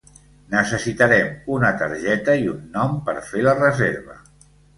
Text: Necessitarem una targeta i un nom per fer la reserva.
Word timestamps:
Necessitarem 0.53 1.29
una 1.57 1.69
targeta 1.81 2.35
i 2.45 2.49
un 2.55 2.65
nom 2.79 2.97
per 3.11 3.17
fer 3.29 3.45
la 3.51 3.55
reserva. 3.61 4.19